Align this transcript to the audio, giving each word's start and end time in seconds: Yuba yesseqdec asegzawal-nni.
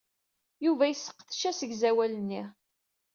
Yuba 0.65 0.85
yesseqdec 0.87 1.41
asegzawal-nni. 1.49 2.43